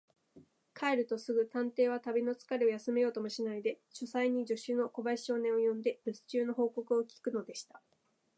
[0.73, 7.83] 帰るとすぐ、探偵は旅のつかれを休めようともしないで、書斎に助手の小林少年を呼んで、るす中の報告を聞くのでした。